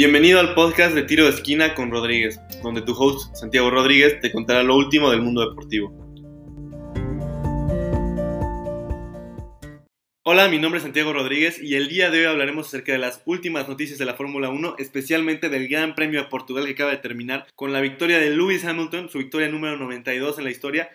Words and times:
Bienvenido 0.00 0.40
al 0.40 0.54
podcast 0.54 0.94
de 0.94 1.02
Tiro 1.02 1.24
de 1.24 1.30
Esquina 1.32 1.74
con 1.74 1.90
Rodríguez, 1.90 2.40
donde 2.62 2.80
tu 2.80 2.94
host, 2.94 3.36
Santiago 3.36 3.68
Rodríguez, 3.68 4.18
te 4.22 4.32
contará 4.32 4.62
lo 4.62 4.74
último 4.74 5.10
del 5.10 5.20
mundo 5.20 5.46
deportivo. 5.46 5.92
Hola, 10.22 10.48
mi 10.48 10.58
nombre 10.58 10.78
es 10.78 10.84
Santiago 10.84 11.12
Rodríguez 11.12 11.62
y 11.62 11.74
el 11.74 11.88
día 11.88 12.10
de 12.10 12.20
hoy 12.20 12.24
hablaremos 12.24 12.68
acerca 12.68 12.92
de 12.92 12.98
las 12.98 13.20
últimas 13.26 13.68
noticias 13.68 13.98
de 13.98 14.06
la 14.06 14.14
Fórmula 14.14 14.48
1, 14.48 14.76
especialmente 14.78 15.50
del 15.50 15.68
Gran 15.68 15.94
Premio 15.94 16.22
de 16.22 16.28
Portugal 16.30 16.64
que 16.64 16.72
acaba 16.72 16.92
de 16.92 16.96
terminar 16.96 17.46
con 17.54 17.74
la 17.74 17.82
victoria 17.82 18.18
de 18.18 18.30
Lewis 18.30 18.64
Hamilton, 18.64 19.10
su 19.10 19.18
victoria 19.18 19.48
número 19.48 19.76
92 19.76 20.38
en 20.38 20.44
la 20.44 20.50
historia, 20.50 20.88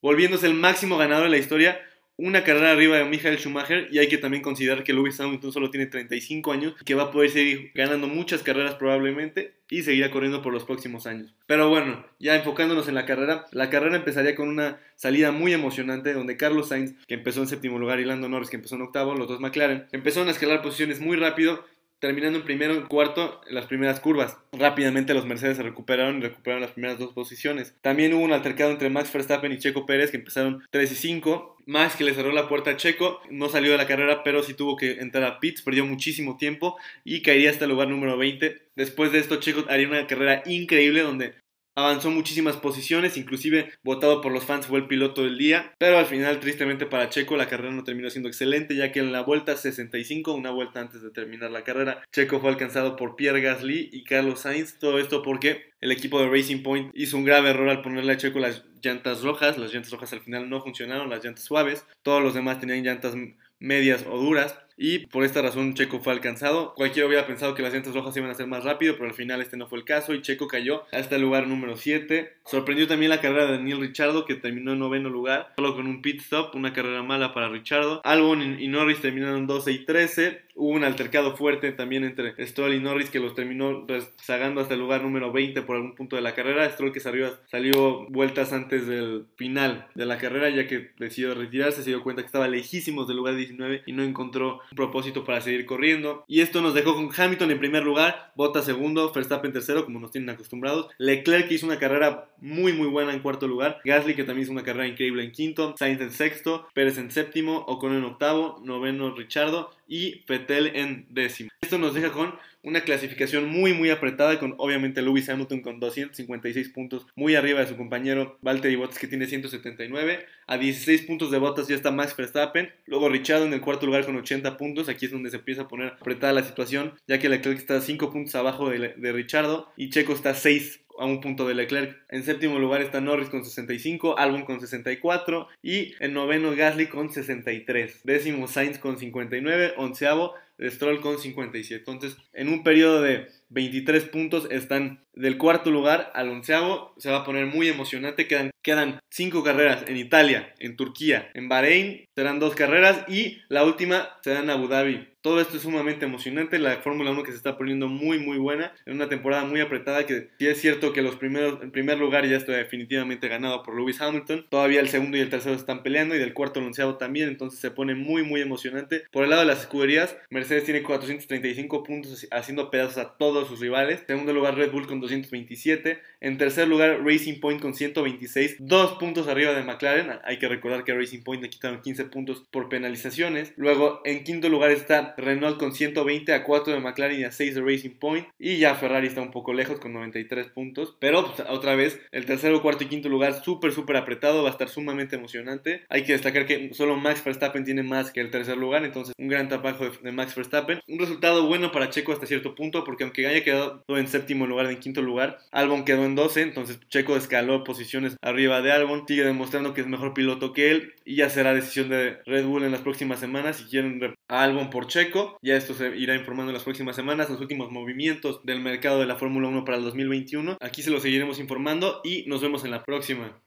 volviéndose 0.00 0.46
el 0.46 0.54
máximo 0.54 0.96
ganador 0.96 1.24
de 1.24 1.30
la 1.30 1.38
historia 1.38 1.80
una 2.16 2.44
carrera 2.44 2.72
arriba 2.72 2.98
de 2.98 3.04
Michael 3.04 3.38
Schumacher 3.38 3.88
y 3.90 3.98
hay 3.98 4.08
que 4.08 4.18
también 4.18 4.42
considerar 4.42 4.84
que 4.84 4.92
Lewis 4.92 5.18
Hamilton 5.18 5.52
solo 5.52 5.70
tiene 5.70 5.86
35 5.86 6.52
años 6.52 6.74
y 6.80 6.84
que 6.84 6.94
va 6.94 7.04
a 7.04 7.10
poder 7.10 7.30
seguir 7.30 7.72
ganando 7.74 8.06
muchas 8.06 8.42
carreras 8.42 8.76
probablemente 8.76 9.54
y 9.68 9.82
seguirá 9.82 10.10
corriendo 10.10 10.40
por 10.42 10.52
los 10.52 10.64
próximos 10.64 11.06
años. 11.06 11.34
Pero 11.46 11.68
bueno, 11.68 12.06
ya 12.20 12.36
enfocándonos 12.36 12.86
en 12.88 12.94
la 12.94 13.06
carrera, 13.06 13.46
la 13.50 13.70
carrera 13.70 13.96
empezaría 13.96 14.36
con 14.36 14.48
una 14.48 14.78
salida 14.94 15.32
muy 15.32 15.52
emocionante 15.52 16.12
donde 16.12 16.36
Carlos 16.36 16.68
Sainz, 16.68 16.94
que 17.06 17.14
empezó 17.14 17.40
en 17.40 17.48
séptimo 17.48 17.78
lugar, 17.78 17.98
y 17.98 18.04
Lando 18.04 18.28
Norris, 18.28 18.50
que 18.50 18.56
empezó 18.56 18.76
en 18.76 18.82
octavo, 18.82 19.14
los 19.14 19.28
dos 19.28 19.40
McLaren, 19.40 19.86
empezaron 19.92 20.28
a 20.28 20.32
escalar 20.32 20.62
posiciones 20.62 21.00
muy 21.00 21.16
rápido 21.16 21.64
terminando 22.04 22.38
en 22.38 22.44
primero 22.44 22.74
y 22.74 22.82
cuarto 22.82 23.40
en 23.48 23.54
las 23.54 23.64
primeras 23.64 23.98
curvas. 23.98 24.36
Rápidamente 24.52 25.14
los 25.14 25.24
Mercedes 25.24 25.56
se 25.56 25.62
recuperaron 25.62 26.18
y 26.18 26.20
recuperaron 26.20 26.60
las 26.60 26.72
primeras 26.72 26.98
dos 26.98 27.14
posiciones. 27.14 27.74
También 27.80 28.12
hubo 28.12 28.22
un 28.22 28.34
altercado 28.34 28.72
entre 28.72 28.90
Max 28.90 29.10
Verstappen 29.10 29.52
y 29.52 29.58
Checo 29.58 29.86
Pérez 29.86 30.10
que 30.10 30.18
empezaron 30.18 30.62
3 30.70 30.92
y 30.92 30.94
5. 30.96 31.53
Max 31.66 31.96
que 31.96 32.04
le 32.04 32.14
cerró 32.14 32.32
la 32.32 32.48
puerta 32.48 32.70
a 32.70 32.76
Checo, 32.76 33.20
no 33.30 33.48
salió 33.48 33.72
de 33.72 33.78
la 33.78 33.86
carrera 33.86 34.22
pero 34.22 34.42
sí 34.42 34.54
tuvo 34.54 34.76
que 34.76 34.92
entrar 35.00 35.24
a 35.24 35.40
pits, 35.40 35.62
perdió 35.62 35.84
muchísimo 35.86 36.36
tiempo 36.36 36.76
y 37.04 37.22
caería 37.22 37.50
hasta 37.50 37.64
el 37.64 37.70
lugar 37.70 37.88
número 37.88 38.16
20. 38.18 38.68
Después 38.76 39.12
de 39.12 39.18
esto 39.18 39.36
Checo 39.36 39.64
haría 39.68 39.88
una 39.88 40.06
carrera 40.06 40.42
increíble 40.46 41.02
donde 41.02 41.34
Avanzó 41.76 42.10
muchísimas 42.10 42.56
posiciones, 42.56 43.16
inclusive 43.16 43.72
votado 43.82 44.20
por 44.20 44.32
los 44.32 44.44
fans 44.44 44.66
fue 44.66 44.78
el 44.78 44.86
piloto 44.86 45.24
del 45.24 45.38
día, 45.38 45.74
pero 45.78 45.98
al 45.98 46.06
final 46.06 46.38
tristemente 46.38 46.86
para 46.86 47.10
Checo 47.10 47.36
la 47.36 47.48
carrera 47.48 47.72
no 47.72 47.82
terminó 47.82 48.10
siendo 48.10 48.28
excelente 48.28 48.76
ya 48.76 48.92
que 48.92 49.00
en 49.00 49.10
la 49.10 49.22
vuelta 49.22 49.56
65, 49.56 50.32
una 50.32 50.50
vuelta 50.50 50.80
antes 50.80 51.02
de 51.02 51.10
terminar 51.10 51.50
la 51.50 51.64
carrera, 51.64 52.02
Checo 52.12 52.38
fue 52.40 52.50
alcanzado 52.50 52.94
por 52.94 53.16
Pierre 53.16 53.40
Gasly 53.40 53.90
y 53.92 54.04
Carlos 54.04 54.40
Sainz, 54.40 54.78
todo 54.78 55.00
esto 55.00 55.22
porque 55.22 55.72
el 55.80 55.90
equipo 55.90 56.20
de 56.20 56.28
Racing 56.28 56.62
Point 56.62 56.92
hizo 56.94 57.16
un 57.16 57.24
grave 57.24 57.50
error 57.50 57.68
al 57.68 57.82
ponerle 57.82 58.12
a 58.12 58.16
Checo 58.18 58.38
las 58.38 58.62
llantas 58.80 59.22
rojas, 59.22 59.58
las 59.58 59.72
llantas 59.72 59.90
rojas 59.90 60.12
al 60.12 60.20
final 60.20 60.48
no 60.48 60.62
funcionaron, 60.62 61.10
las 61.10 61.24
llantas 61.24 61.44
suaves, 61.44 61.84
todos 62.02 62.22
los 62.22 62.34
demás 62.34 62.60
tenían 62.60 62.84
llantas 62.84 63.14
medias 63.58 64.04
o 64.08 64.16
duras 64.18 64.58
y 64.76 65.06
por 65.06 65.24
esta 65.24 65.42
razón 65.42 65.74
Checo 65.74 66.00
fue 66.00 66.12
alcanzado. 66.12 66.74
Cualquiera 66.74 67.06
hubiera 67.06 67.26
pensado 67.26 67.54
que 67.54 67.62
las 67.62 67.72
llantas 67.72 67.94
rojas 67.94 68.16
iban 68.16 68.30
a 68.30 68.34
ser 68.34 68.46
más 68.46 68.64
rápido, 68.64 68.94
pero 68.94 69.08
al 69.08 69.14
final 69.14 69.40
este 69.40 69.56
no 69.56 69.68
fue 69.68 69.78
el 69.78 69.84
caso 69.84 70.14
y 70.14 70.22
Checo 70.22 70.48
cayó 70.48 70.84
hasta 70.92 71.16
el 71.16 71.22
lugar 71.22 71.46
número 71.46 71.76
7. 71.76 72.32
Sorprendió 72.44 72.88
también 72.88 73.10
la 73.10 73.20
carrera 73.20 73.46
de 73.46 73.58
Daniel 73.58 73.80
Richardo, 73.80 74.24
que 74.24 74.34
terminó 74.34 74.72
en 74.72 74.78
noveno 74.78 75.08
lugar, 75.08 75.52
solo 75.56 75.74
con 75.74 75.86
un 75.86 76.02
pit 76.02 76.20
stop, 76.20 76.54
una 76.54 76.72
carrera 76.72 77.02
mala 77.02 77.32
para 77.32 77.48
Richardo. 77.48 78.00
Albon 78.04 78.60
y 78.60 78.68
Norris 78.68 79.00
terminaron 79.00 79.46
12 79.46 79.72
y 79.72 79.84
13. 79.84 80.42
Hubo 80.56 80.68
un 80.68 80.84
altercado 80.84 81.36
fuerte 81.36 81.72
también 81.72 82.04
entre 82.04 82.34
Stroll 82.46 82.74
y 82.74 82.80
Norris 82.80 83.10
que 83.10 83.18
los 83.18 83.34
terminó 83.34 83.84
rezagando 83.88 84.60
hasta 84.60 84.74
el 84.74 84.80
lugar 84.80 85.02
número 85.02 85.32
20 85.32 85.62
por 85.62 85.76
algún 85.76 85.96
punto 85.96 86.14
de 86.14 86.22
la 86.22 86.34
carrera. 86.34 86.70
Stroll 86.70 86.92
que 86.92 87.00
salió, 87.00 87.36
salió 87.50 88.06
vueltas 88.08 88.52
antes 88.52 88.86
del 88.86 89.26
final 89.36 89.88
de 89.94 90.06
la 90.06 90.18
carrera 90.18 90.50
ya 90.50 90.68
que 90.68 90.92
decidió 90.98 91.34
retirarse, 91.34 91.82
se 91.82 91.90
dio 91.90 92.04
cuenta 92.04 92.22
que 92.22 92.26
estaba 92.26 92.46
lejísimos 92.46 93.08
del 93.08 93.16
lugar 93.16 93.34
19 93.34 93.82
y 93.86 93.92
no 93.92 94.04
encontró 94.04 94.60
un 94.70 94.76
propósito 94.76 95.24
para 95.24 95.40
seguir 95.40 95.66
corriendo. 95.66 96.24
Y 96.26 96.40
esto 96.40 96.60
nos 96.60 96.74
dejó 96.74 96.94
con 96.94 97.10
Hamilton 97.16 97.50
en 97.50 97.58
primer 97.58 97.84
lugar, 97.84 98.32
Bottas 98.36 98.64
segundo, 98.64 99.12
Verstappen 99.12 99.52
tercero, 99.52 99.84
como 99.84 100.00
nos 100.00 100.10
tienen 100.10 100.30
acostumbrados. 100.30 100.88
Leclerc 100.98 101.48
que 101.48 101.54
hizo 101.54 101.66
una 101.66 101.78
carrera 101.78 102.28
muy 102.38 102.72
muy 102.72 102.88
buena 102.88 103.12
en 103.12 103.20
cuarto 103.20 103.46
lugar. 103.48 103.80
Gasly 103.84 104.14
que 104.14 104.24
también 104.24 104.44
hizo 104.44 104.52
una 104.52 104.62
carrera 104.62 104.86
increíble 104.86 105.24
en 105.24 105.32
quinto. 105.32 105.74
Sainz 105.78 106.00
en 106.00 106.10
sexto, 106.10 106.68
Pérez 106.74 106.98
en 106.98 107.10
séptimo, 107.10 107.64
Ocon 107.66 107.94
en 107.94 108.04
octavo, 108.04 108.60
noveno 108.64 109.14
Richardo 109.14 109.70
y 109.86 110.24
Vettel 110.26 110.72
en 110.74 111.06
décimo. 111.10 111.50
Esto 111.60 111.78
nos 111.78 111.94
deja 111.94 112.12
con 112.12 112.34
una 112.62 112.80
clasificación 112.80 113.46
muy 113.46 113.74
muy 113.74 113.90
apretada 113.90 114.38
con 114.38 114.54
obviamente 114.58 115.02
Lewis 115.02 115.28
Hamilton 115.28 115.60
con 115.60 115.80
256 115.80 116.70
puntos 116.70 117.06
muy 117.14 117.34
arriba 117.34 117.60
de 117.60 117.66
su 117.66 117.76
compañero 117.76 118.38
Valtteri 118.40 118.76
Bottas 118.76 118.98
que 118.98 119.06
tiene 119.06 119.26
179 119.26 120.26
a 120.46 120.58
16 120.58 121.02
puntos 121.02 121.30
de 121.30 121.38
Bottas 121.38 121.68
ya 121.68 121.76
está 121.76 121.90
Max 121.90 122.16
Verstappen. 122.16 122.72
Luego 122.86 123.08
Richard 123.08 123.42
en 123.42 123.52
el 123.52 123.60
cuarto 123.60 123.86
lugar 123.86 124.04
con 124.06 124.16
80 124.16 124.56
puntos. 124.56 124.88
Aquí 124.88 125.06
es 125.06 125.12
donde 125.12 125.30
se 125.30 125.36
empieza 125.36 125.62
a 125.62 125.68
poner 125.68 125.88
apretada 125.88 126.32
la 126.32 126.42
situación 126.42 126.94
ya 127.06 127.18
que 127.18 127.28
Leclerc 127.28 127.58
está 127.58 127.80
5 127.80 128.10
puntos 128.10 128.34
abajo 128.34 128.70
de, 128.70 128.94
de 128.96 129.12
Richardo 129.12 129.72
y 129.76 129.90
Checo 129.90 130.12
está 130.12 130.34
6 130.34 130.83
a 130.98 131.04
un 131.04 131.20
punto 131.20 131.46
de 131.46 131.54
Leclerc. 131.54 131.96
En 132.08 132.22
séptimo 132.22 132.58
lugar 132.58 132.80
está 132.80 133.00
Norris 133.00 133.28
con 133.28 133.44
65, 133.44 134.18
Albon 134.18 134.44
con 134.44 134.60
64 134.60 135.48
y 135.62 135.94
en 136.00 136.14
noveno 136.14 136.54
Gasly 136.54 136.88
con 136.88 137.10
63. 137.10 138.00
Décimo 138.04 138.48
Sainz 138.48 138.78
con 138.78 138.98
59, 138.98 139.74
onceavo 139.76 140.34
Stroll 140.60 141.00
con 141.00 141.18
57. 141.18 141.78
Entonces, 141.78 142.16
en 142.32 142.48
un 142.48 142.62
periodo 142.62 143.02
de 143.02 143.28
23 143.50 144.04
puntos 144.04 144.48
están 144.50 145.04
del 145.14 145.38
cuarto 145.38 145.70
lugar 145.70 146.10
al 146.14 146.28
onceavo. 146.28 146.94
Se 146.98 147.10
va 147.10 147.18
a 147.18 147.24
poner 147.24 147.46
muy 147.46 147.68
emocionante. 147.68 148.26
Quedan, 148.26 148.50
quedan 148.62 149.00
cinco 149.10 149.42
carreras 149.42 149.84
en 149.88 149.96
Italia, 149.96 150.54
en 150.58 150.76
Turquía, 150.76 151.30
en 151.34 151.48
Bahrein. 151.48 152.04
Serán 152.14 152.40
dos 152.40 152.54
carreras 152.54 153.04
y 153.08 153.38
la 153.48 153.64
última 153.64 154.18
será 154.22 154.40
en 154.40 154.50
Abu 154.50 154.68
Dhabi. 154.68 155.08
Todo 155.20 155.40
esto 155.40 155.56
es 155.56 155.62
sumamente 155.62 156.04
emocionante. 156.04 156.58
La 156.58 156.76
Fórmula 156.82 157.10
1 157.10 157.22
que 157.22 157.30
se 157.30 157.38
está 157.38 157.56
poniendo 157.56 157.88
muy, 157.88 158.18
muy 158.18 158.36
buena. 158.36 158.74
En 158.84 158.94
una 158.94 159.08
temporada 159.08 159.44
muy 159.44 159.60
apretada. 159.60 160.04
Que 160.04 160.28
sí 160.38 160.46
es 160.46 160.60
cierto 160.60 160.92
que 160.92 161.00
los 161.00 161.16
primeros, 161.16 161.62
en 161.62 161.70
primer 161.70 161.98
lugar 161.98 162.26
ya 162.26 162.36
está 162.36 162.52
definitivamente 162.52 163.28
ganado 163.28 163.62
por 163.62 163.74
Lewis 163.74 164.02
Hamilton. 164.02 164.46
Todavía 164.50 164.80
el 164.80 164.88
segundo 164.88 165.16
y 165.16 165.20
el 165.20 165.30
tercero 165.30 165.54
están 165.54 165.82
peleando. 165.82 166.14
Y 166.14 166.18
del 166.18 166.34
cuarto 166.34 166.60
al 166.60 166.66
onceavo 166.66 166.98
también. 166.98 167.30
Entonces 167.30 167.58
se 167.58 167.70
pone 167.70 167.94
muy, 167.94 168.22
muy 168.22 168.42
emocionante. 168.42 169.04
Por 169.10 169.24
el 169.24 169.30
lado 169.30 169.42
de 169.42 169.48
las 169.48 169.60
escuderías, 169.60 170.14
tiene 170.48 170.82
435 170.82 171.82
puntos 171.82 172.26
haciendo 172.30 172.70
pedazos 172.70 172.98
a 172.98 173.16
todos 173.16 173.48
sus 173.48 173.60
rivales. 173.60 174.00
En 174.00 174.06
segundo 174.06 174.32
lugar, 174.32 174.56
Red 174.56 174.70
Bull 174.70 174.86
con 174.86 175.00
227. 175.00 175.98
En 176.20 176.38
tercer 176.38 176.68
lugar, 176.68 177.00
Racing 177.04 177.40
Point 177.40 177.60
con 177.60 177.74
126. 177.74 178.56
Dos 178.60 178.92
puntos 178.92 179.28
arriba 179.28 179.52
de 179.52 179.62
McLaren. 179.62 180.18
Hay 180.24 180.38
que 180.38 180.48
recordar 180.48 180.84
que 180.84 180.94
Racing 180.94 181.22
Point 181.22 181.42
le 181.42 181.50
quitaron 181.50 181.80
15 181.82 182.06
puntos 182.06 182.44
por 182.50 182.68
penalizaciones. 182.68 183.52
Luego, 183.56 184.00
en 184.04 184.24
quinto 184.24 184.48
lugar 184.48 184.70
está 184.70 185.14
Renault 185.16 185.58
con 185.58 185.74
120 185.74 186.32
a 186.32 186.44
4 186.44 186.72
de 186.72 186.80
McLaren 186.80 187.20
y 187.20 187.24
a 187.24 187.32
6 187.32 187.54
de 187.54 187.60
Racing 187.60 187.98
Point. 187.98 188.26
Y 188.38 188.58
ya 188.58 188.74
Ferrari 188.74 189.08
está 189.08 189.20
un 189.20 189.30
poco 189.30 189.52
lejos 189.52 189.80
con 189.80 189.92
93 189.92 190.48
puntos. 190.48 190.96
Pero 190.98 191.26
pues, 191.26 191.46
otra 191.48 191.74
vez, 191.74 192.00
el 192.12 192.26
tercero, 192.26 192.62
cuarto 192.62 192.84
y 192.84 192.88
quinto 192.88 193.08
lugar 193.08 193.42
súper, 193.42 193.72
súper 193.72 193.96
apretado. 193.96 194.42
Va 194.42 194.48
a 194.48 194.52
estar 194.52 194.68
sumamente 194.68 195.16
emocionante. 195.16 195.82
Hay 195.88 196.04
que 196.04 196.12
destacar 196.12 196.46
que 196.46 196.72
solo 196.74 196.96
Max 196.96 197.22
Verstappen 197.24 197.64
tiene 197.64 197.82
más 197.82 198.10
que 198.10 198.20
el 198.20 198.30
tercer 198.30 198.56
lugar. 198.56 198.84
Entonces, 198.84 199.14
un 199.18 199.28
gran 199.28 199.48
trabajo 199.48 199.88
de, 199.88 200.12
Verstappen. 200.34 200.80
Un 200.88 200.98
resultado 200.98 201.46
bueno 201.46 201.72
para 201.72 201.90
Checo 201.90 202.12
hasta 202.12 202.26
cierto 202.26 202.54
punto. 202.54 202.84
Porque 202.84 203.04
aunque 203.04 203.26
haya 203.26 203.44
quedado 203.44 203.84
en 203.88 204.08
séptimo 204.08 204.46
lugar, 204.46 204.70
en 204.70 204.78
quinto 204.78 205.02
lugar, 205.02 205.38
Albon 205.50 205.84
quedó 205.84 206.04
en 206.04 206.14
12. 206.14 206.42
Entonces, 206.42 206.80
Checo 206.88 207.16
escaló 207.16 207.64
posiciones 207.64 208.16
arriba 208.22 208.62
de 208.62 208.72
Albon. 208.72 209.04
Sigue 209.06 209.24
demostrando 209.24 209.74
que 209.74 209.80
es 209.80 209.86
mejor 209.86 210.14
piloto 210.14 210.52
que 210.52 210.70
él. 210.70 210.94
Y 211.04 211.16
ya 211.16 211.30
será 211.30 211.54
decisión 211.54 211.88
de 211.88 212.18
Red 212.26 212.44
Bull 212.44 212.64
en 212.64 212.72
las 212.72 212.80
próximas 212.80 213.20
semanas 213.20 213.56
si 213.56 213.64
quieren 213.64 214.00
a 214.28 214.42
Albon 214.42 214.70
por 214.70 214.86
Checo 214.86 215.38
ya 215.42 215.56
esto 215.56 215.74
se 215.74 215.96
irá 215.96 216.14
informando 216.14 216.50
en 216.50 216.54
las 216.54 216.64
próximas 216.64 216.96
semanas, 216.96 217.30
los 217.30 217.40
últimos 217.40 217.70
movimientos 217.70 218.40
del 218.44 218.60
mercado 218.60 219.00
de 219.00 219.06
la 219.06 219.16
Fórmula 219.16 219.48
1 219.48 219.64
para 219.64 219.78
el 219.78 219.84
2021. 219.84 220.56
Aquí 220.60 220.82
se 220.82 220.90
lo 220.90 221.00
seguiremos 221.00 221.38
informando 221.38 222.00
y 222.04 222.24
nos 222.26 222.40
vemos 222.40 222.64
en 222.64 222.70
la 222.70 222.82
próxima. 222.82 223.43